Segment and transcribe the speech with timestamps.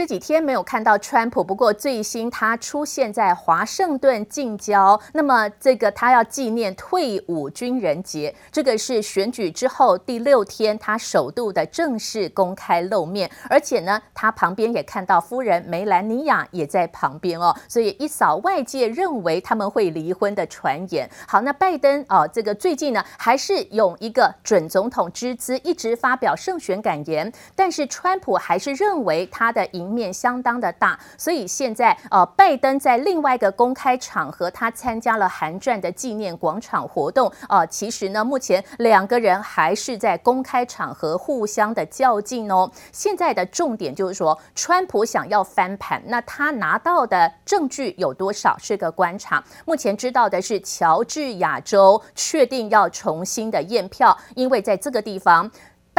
[0.00, 4.98] 这几天没有看到川普，不过最新他出现在华盛顿近郊。
[5.12, 21.06] 那么这个他要纪念退伍军人节，这个是选举之后第六天，他首度的正式公开露面，而且呢，他旁边也看到夫人梅兰妮亚也在旁边哦，所以一扫外界认为他们会离婚的传言。
[21.28, 29.60] 好，那拜登啊，这个最近呢，还是用一个准总统之姿，一直发表胜选感言，但是川普还是认为他的。
[29.72, 37.30] 赢面相当的大，所以现在呃，拜登在另外一个公开场合，他参加了韩战的纪念广场活动。
[37.48, 42.70] 呃，其实呢，目前两个人还是在公开场合互相的较劲哦。
[42.92, 49.42] 现在的重点就是说，川普想要翻盘，那他拿到的证据有多少是个观察。
[49.64, 55.50] 目前知道的是，乔治亚州确定要重新的验票，因为在这个地方。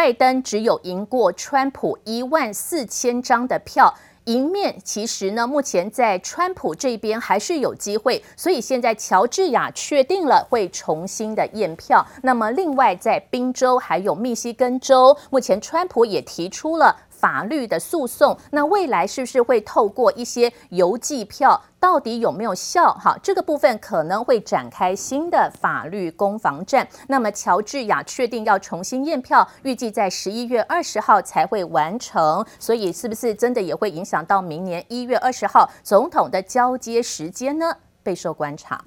[0.02, 3.94] 拜登只有赢过川普一万四千张的票，
[4.24, 12.04] 赢面其实呢，目前在川普这边还是有机会，所以现在乔治亚确定了会重新的验票。
[12.24, 16.98] 那么另外在宾州还有密西根州，目前川普也提出了。
[17.22, 22.92] 法律的诉讼，那未来是不是会透过一些邮寄票，到底有没有效？
[22.96, 26.88] 哈，这个部分可能会展开新的法律攻防战。
[27.08, 32.44] 那么，乔治亚确定要重新验票，预计在十一月二十号才会完成。
[32.58, 37.72] 所以，是不是真的也会影响到明年一月二十号总统的交接时间呢？
[38.02, 38.84] 备受观察。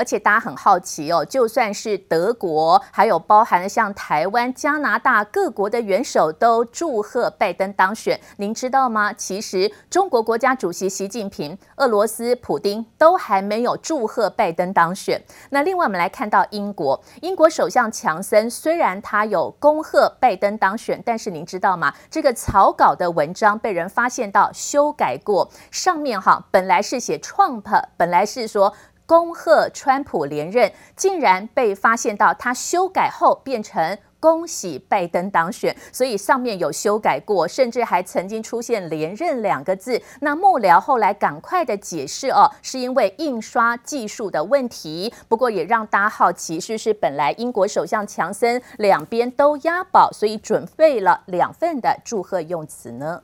[0.00, 9.12] 而且大家很好奇哦，就算是德国，还有包含了像台湾、加拿大各国的元首都祝贺拜登当选，您知道吗？
[9.12, 15.22] 其实中国国家主席习近平、俄罗斯普丁都还没有祝贺拜登当选。
[15.50, 21.92] 那另外我们来看到英国，英国首相强森虽然他有恭贺拜登当选，但是您知道吗？
[22.10, 27.64] 这个草稿的文章被人发现到修改过，上面哈本来是写 Trump，
[27.98, 28.74] 本来是说。
[29.10, 40.00] 恭贺川普连任，竟然被发现到他修改后变成恭喜拜登当选，所以上面有修改过，甚至还曾经出现连任两个字。
[40.20, 45.12] 那幕僚后来赶快的解释哦，是因为印刷技术的问题。
[45.28, 53.20] 不过也让大家好奇，是不是本来英国首相强森两边都押宝，所以准备了两份的祝贺用词呢？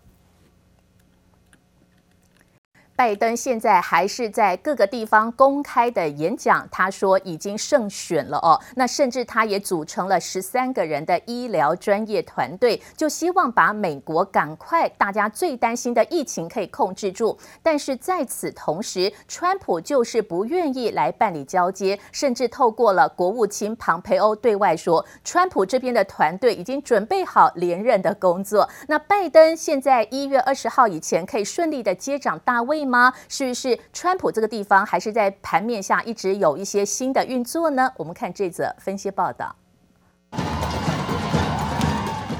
[2.96, 8.58] 拜登现在还是在各个地方公开的演讲，他说已经胜选了哦。
[8.74, 17.38] 那甚至他也组成了十三个人的医疗专业团队，就希望把美国赶快大家最担心的疫情可以控制住。
[17.62, 28.66] 但是在此同时，川普就是不愿意来办理交接，甚至透过了国务卿庞培欧对外说，川普这边的团队已经准备好连任的工作。
[28.88, 33.12] 那拜登现在一月二十号以前可以顺利的接掌大位吗？
[33.28, 37.92] 是不是川普这个地方还是在盘面下一直有一些新的运作呢？
[37.96, 39.56] 我们看这则分析报道。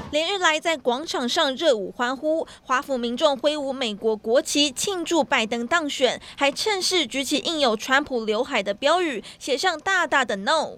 [0.09, 10.75] 连日来在广场上热舞欢呼，华府民众挥舞美国国旗庆祝拜登当选，还趁势举起印有川普刘海的标语，写上大大的 “No”。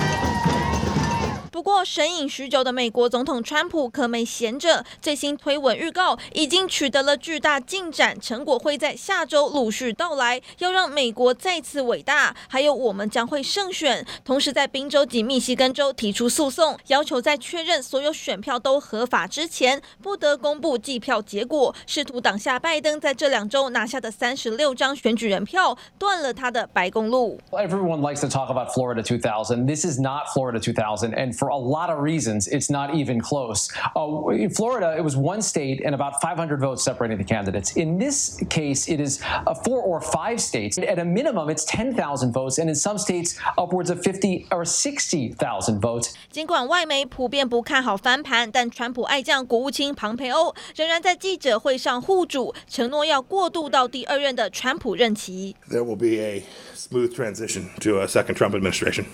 [1.51, 12.35] 不过，神隐许久的美国总统川普可没闲着，最新推文预告已经取得了巨大进展，成果会在下周陆续到来，要让美国再次伟大。
[12.47, 14.05] 还有，我们将会胜选。
[14.23, 27.39] 同时，在宾州及密西根州提出诉讼，要求在确认所有选票都合法之前，不得公布计票结果，试图挡下拜登在这两周拿下的三十六张选举人票，断了他的白宫路。
[27.51, 29.65] Everyone likes to talk about Florida 2000.
[29.65, 33.70] This is not Florida 2000, and For a lot of reasons, it's not even close.
[33.96, 37.76] Uh, in Florida, it was one state and about 500 votes separating the candidates.
[37.76, 40.78] In this case, it is uh, four or five states.
[40.78, 45.80] At a minimum, it's 10,000 votes, and in some states, upwards of 50 or 60,000
[45.80, 46.14] votes.
[46.30, 55.54] 尽管外媒普遍不看好翻盘，但川普爱将国务卿庞培欧仍然在记者会上护主，承诺要过渡到第二任的川普任期。
[55.70, 56.42] There will be a
[56.74, 59.06] smooth transition to a second Trump administration.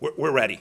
[0.00, 0.12] Right.
[0.18, 0.60] We're ready.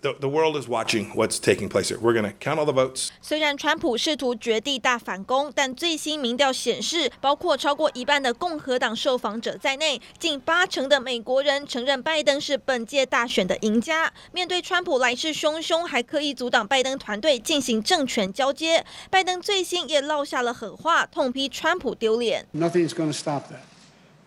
[0.00, 1.98] The the world is watching what's taking place here.
[1.98, 3.08] We're going to count all the votes.
[3.20, 14.12] 虽然川普试图绝地大反攻，但最新民调显示，包括超过一半的共和党受访者在内，近八成的美国人承认拜登是本届大选的赢家。
[14.30, 22.46] 面对川普来势汹汹，还刻意阻挡拜登团队进行政权交接，拜登最新也落下了狠话，痛批川普丢脸。
[22.54, 23.64] Nothing's going to stop that,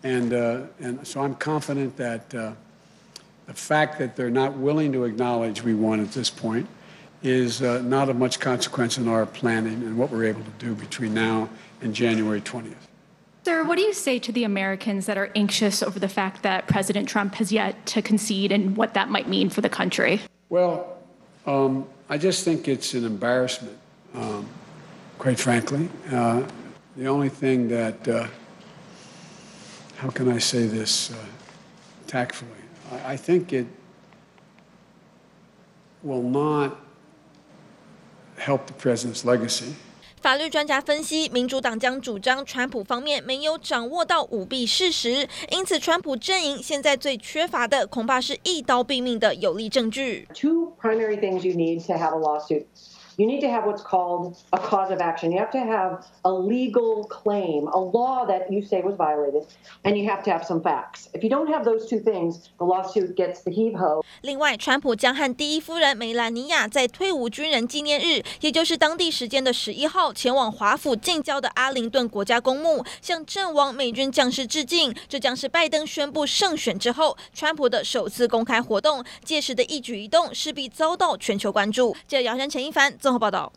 [0.02, 2.54] and uh, and so I'm confident that.
[3.46, 6.68] The fact that they're not willing to acknowledge we won at this point
[7.22, 10.74] is uh, not of much consequence in our planning and what we're able to do
[10.74, 11.48] between now
[11.80, 12.74] and January 20th.
[13.44, 16.68] Sir, what do you say to the Americans that are anxious over the fact that
[16.68, 20.20] President Trump has yet to concede and what that might mean for the country?
[20.48, 20.96] Well,
[21.44, 23.76] um, I just think it's an embarrassment,
[24.14, 24.46] um,
[25.18, 25.88] quite frankly.
[26.10, 26.44] Uh,
[26.96, 28.28] the only thing that, uh,
[29.96, 31.16] how can I say this uh,
[32.06, 32.61] tactfully?
[32.92, 33.66] I, think it
[36.04, 36.72] will not
[38.36, 39.74] help the president's legacy.
[40.20, 50.28] 法律专家分析，民主党将主张川普方面没有掌握到舞弊事实，因此川普阵营现在最缺乏的恐怕是一刀毙命的有力证据。
[50.32, 52.66] Two primary things you need to have a lawsuit.
[53.18, 55.32] You need to have what's called a cause of action.
[55.32, 59.44] You have to have a legal claim, a law that you say was violated,
[59.82, 61.08] and you have to have some facts.
[61.12, 64.02] If you don't have those two things, the lawsuit gets the heave ho.
[64.22, 74.94] 另外，川普将和第一夫人梅兰妮亚在退伍军人纪念日，也就是当地时间的十一号，前往华府近郊的阿灵顿国家公墓，向阵亡美军将士致敬。
[75.08, 79.04] 这将是拜登宣布胜选之后，川普的首次公开活动。
[79.22, 81.94] 届时的一举一动势必遭到全球关注。
[82.06, 82.96] 记者姚山、陈一凡。
[83.02, 83.52] 综合报道。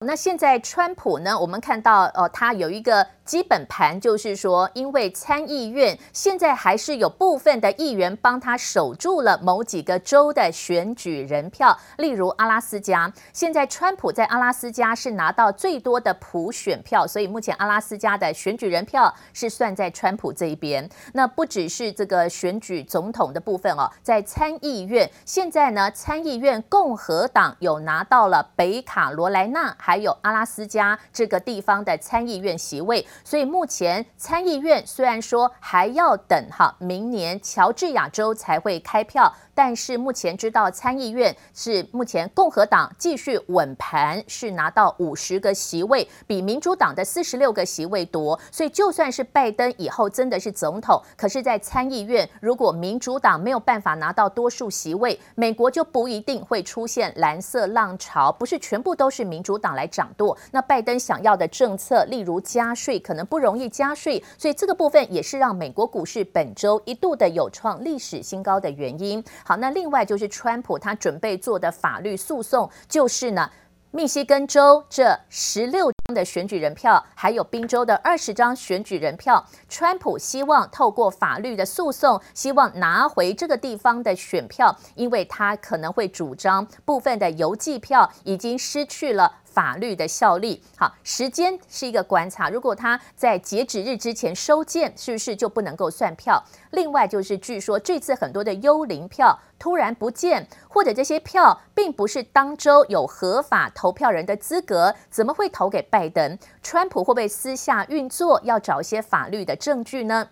[0.00, 1.38] 那现在川普呢？
[1.38, 13.12] 我们看到，呃，他有一个基本盘，就是说，因为参议院现在还是有部分的议员帮他守住了某几个州的选举人票，例如阿拉斯加。
[13.32, 20.88] 现在川普在阿拉斯加是拿到最多的普选票，所以目前阿拉斯加的选举人票是算在川普这一边。
[21.14, 33.06] 那不只是这个选举总统的部分哦，在参议院，现在呢，参议院共和党有拿到了北卡罗来纳，还有阿拉斯加这个地方的参议院席位。
[33.22, 39.32] 所以目前参议院虽然说还要等哈，明年乔治亚州才会开票。
[39.56, 48.36] 但是目前知道参议院是目前共和党继续稳盘，是拿到五十个席位，比民主党的四十六个席位多。
[48.50, 60.36] 所以就算是拜登以后真的是总统，可是，在参议院如果民主党没有办法拿到多数席位，美国就不一定会出现蓝色浪潮，不是全部都是民主党来掌舵。
[60.50, 64.20] 那拜登想要的政策，例如加税，可能不容易加税。
[64.38, 69.22] 所以这个部分也是让美国股市本周一度的有创历史新高的原因。
[69.44, 73.50] 好，那另外就是川普他准备做的法律诉讼，就是呢，
[73.90, 89.40] 密西根州这十六张的选举人票，还有宾州的二十张选举人票，川普希望透过法律的诉讼，希望拿回这个地方的选票，因为他可能会主张部分的邮寄票已经失去了。
[89.54, 92.50] 法律的效力，好，时间是一个观察。
[92.50, 96.42] 如果他在截止日之前收件，是不是就不能够算票？
[96.72, 106.36] 另外就是，据说这次很多的幽灵票突然不见，或者这些票并不是当周有合法投票人的资格，怎么会投给拜登？
[106.60, 110.28] 川普会不会私下运作，要找一些法律的证据呢？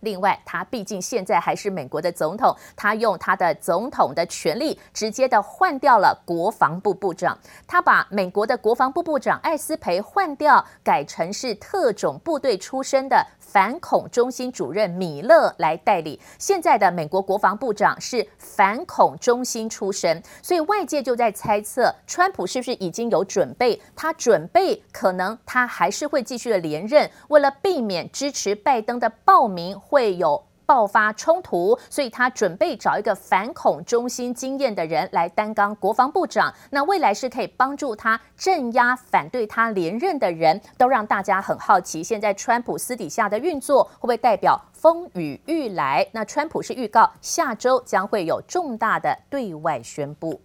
[0.00, 7.36] 另外，他毕竟现在还是美国的总统，他用他的总统的权力，直接的换掉了国防部部长。
[7.66, 16.20] 他把美国的国防部部长艾斯培换掉，改成是特种部队出身的反恐中心主任米勒来代理。
[16.38, 23.80] 现在的美国国防部长是反恐中心出身，所以外界就在猜测，川普是不是已经有准备？
[23.96, 29.78] 他准备可能他还是会继续的连任，为了避免支持拜登的报名。
[29.78, 36.52] 会有爆发冲突，所以他准备找一个反恐中心经验的人来担纲国防部长。
[36.68, 42.04] 那未来是可以帮助他镇压反对他连任的人，都让大家很好奇。
[42.04, 46.06] 现在川普私底下的运作会不会代表风雨欲来？
[46.12, 50.38] 那川普是预告下周将会有重大的对外宣布。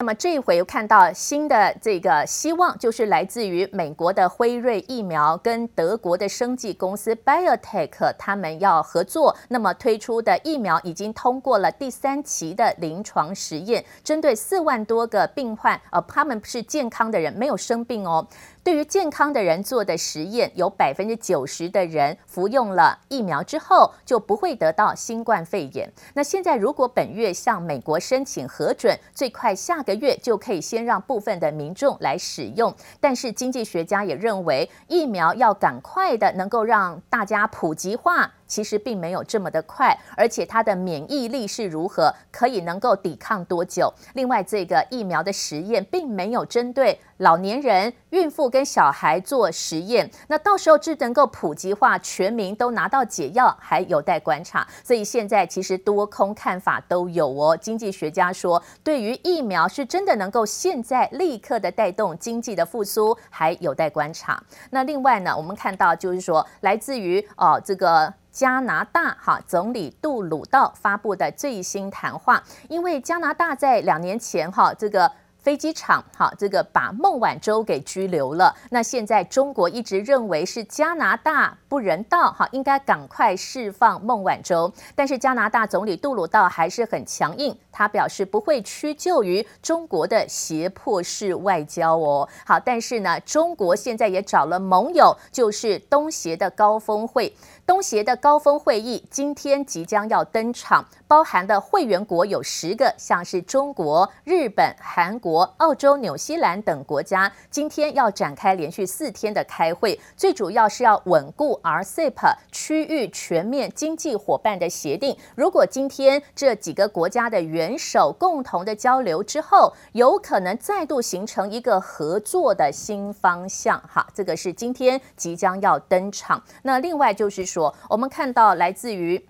[0.00, 9.36] 那么这一回又看到新的这个希望，就是来自于美国的辉瑞疫苗跟德国的生技公司 BioTech，他们要合作。
[9.48, 18.26] 那么推出的疫苗已经通过了第三期的临床实验，针对四万多个病患，呃，他们是健康的人，没有生病哦。
[18.62, 25.90] 对于健康的人做的实验，有百分之九十的人服用了疫苗之后就不会得到新冠肺炎。
[26.14, 32.72] 那现在如果本月向美国申请核准，最快下个个月就可以先让部分的民众来使用。
[33.00, 38.32] 但是经济学家也认为，疫苗要赶快的能够让大家普及化。
[38.50, 43.94] 其实并没有这么的快，而且它的免疫力是如何，可以能够抵抗多久？
[44.14, 54.66] 另外，这个疫苗的实验并没有针对老年人、孕妇跟小孩做实验，那到时候只能够普及化，全民都拿到解药，还有待观察。
[54.82, 57.56] 所以现在其实多空看法都有哦。
[57.56, 64.42] 经济学家说，对于疫苗是真的能够现在立刻的带动经济的复苏，还有待观察。
[64.70, 75.10] 那另外呢，我们看到就是说，来自于哦这个加拿大哈总理杜鲁道发布的最新谈话，因为加拿大在两年前哈这个。
[75.42, 78.54] 飞机场，好，这个把孟晚舟给拘留了。
[78.70, 84.70] 那现在中国一直认为是加拿大不人道，哈，应该赶快释放孟晚舟。
[84.94, 92.28] 但是加拿大总理杜鲁道还是很强硬，他表示不会屈就于中国的胁迫式外交哦。
[92.44, 97.34] 好，但是呢，中国现在也找了盟友，就是东协的高峰会。
[97.66, 115.16] 东协的高峰会议今天即将要登场，包含的会员国有十个，像是中国、日本、韩国、国澳洲、纽西兰等国家，今天要展开连续四天的开会，最主要是要稳固 RCEP 区域全面经济伙伴的协定。
[115.36, 123.80] 如果今天这几个国家的元首共同的交流之后，有可能再度形成一个合作的新方向。
[123.86, 126.42] 哈，这个是今天即将要登场。
[126.62, 127.72] 那另外就是说。
[127.88, 129.24] 我们看到来自于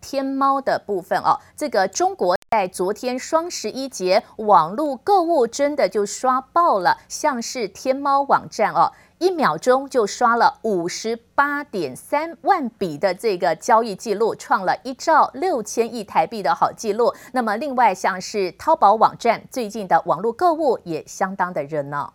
[0.00, 17.14] 天猫的部分哦，这个中国在昨天双十一节网络购物真的就刷爆了，像是天猫网站哦，一秒钟就刷了五十八点三万笔的这个交易记录，创了一兆六千亿台币的好记录。
[17.32, 22.12] 那么另外像是淘宝网站，最近的网络购物也相当的热闹。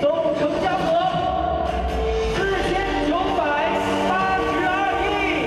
[0.00, 0.02] 总
[0.38, 0.94] 成交额。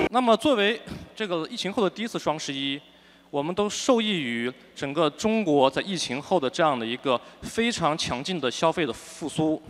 [0.10, 0.82] 那么，作为
[1.16, 2.82] 这个疫情后的第一次双十一，
[3.30, 9.62] 我们都受益于整个中国在疫情后的这样的一个非常强劲的消费的复苏。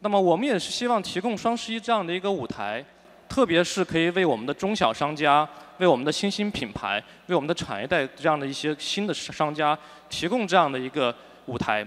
[0.00, 2.82] 那么，我们也是希望提供双十一这样的一个舞台，
[3.28, 5.46] 特别是可以为我们的中小商家、
[5.76, 11.14] 为我们的新兴品牌、为我们的产业带这样的一些新的商家提供这样的一个
[11.46, 11.86] 舞台。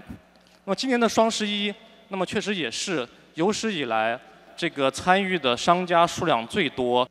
[0.64, 1.74] 那么，今年的双十一，
[2.08, 4.18] 那么确实也是有史以来
[4.56, 7.04] 这个参与的商家数量最多。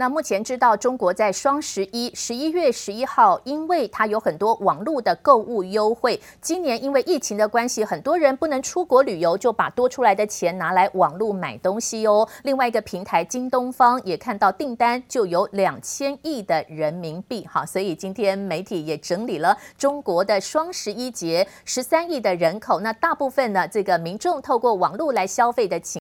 [0.00, 6.18] 那目前知道，中国在双十一十一月十一号，因为它有很多网络的购物优惠。
[6.40, 12.26] 今年因为疫情的关系，很多人不能出国旅游，就把多出来的钱拿来网络买东西哦。
[12.44, 25.99] 另外一个平台京东方也看到订单就有两千亿的人民币，好，所以今天媒体也整理了中国的双十一节十三亿的人口，那大部分呢，这个民众透过网络来消费的情。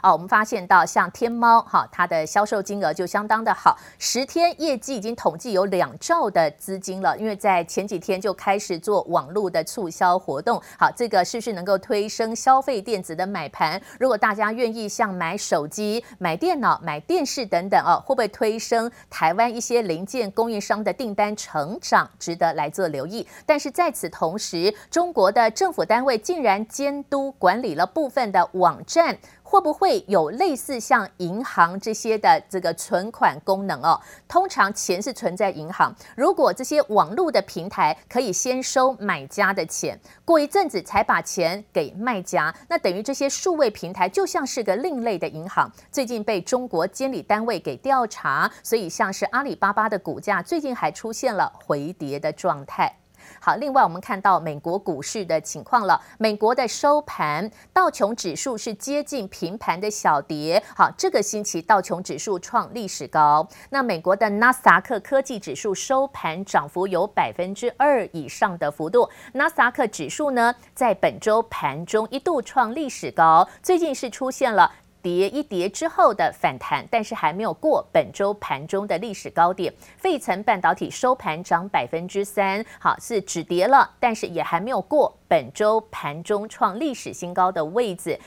[0.00, 7.16] 啊，我们发现到像天猫哈，它的销售金额就相当的好，十天业绩已经统计有两兆的资金了。
[7.18, 13.80] 因为在前几天就开始做网络的促销活动，好，这个是不是能够推升消费电子的买盘？
[13.98, 22.08] 如果大家愿意像买手机、买电脑、买电视等等哦，会不会推升台湾一些零件供应商的订单成长？
[22.18, 23.26] 值得来做留意。
[23.46, 29.16] 但是在此同时，中国的政府单位竟然监督管理了部分的网站。
[29.50, 34.00] 会不会有类似像银行这些的这个存款功能哦？
[34.28, 45.68] 通常钱是存在银行，如果这些网络的平台可以先收买家的钱，过一阵子才把钱给卖家，那等于这些数位平台就像是个另类的银行。
[45.90, 52.99] 最近被中国监理单位给调查，所以像是阿里巴巴的股价最近还出现了回跌的状态。
[53.38, 56.00] 好，另外我们看到美国股市的情况了。
[56.18, 60.62] 美国的收盘，道琼指数是接近平盘的小跌。
[60.74, 63.46] 好，这个星期道琼指数创历史高。
[63.70, 69.08] 那美国的纳斯达克科技指数收盘涨幅有百分之二以上的幅度。
[69.34, 74.72] 纳斯达克指数呢，在本周盘中一度创历史高，最近是出现了。
[75.02, 79.72] 跌一跌之后的反弹，但是还没有过本周盘中的历史高点。
[79.96, 88.18] 费城半导体收盘涨百分之三，好，是止跌了，但是也还没有过本周盘中创历史新高的位置。